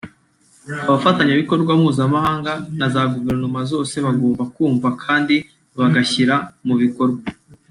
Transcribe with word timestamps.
abafatanyabikorwa 0.87 1.71
mpuzamahanga 1.79 2.51
na 2.77 2.87
za 2.93 3.01
guverinoma 3.13 3.61
zose 3.71 3.95
bagomba 4.05 4.43
kumva 4.55 4.89
kandi 5.03 5.35
bagashyira 5.77 6.35
mu 6.67 6.75
bikorwa 6.83 7.21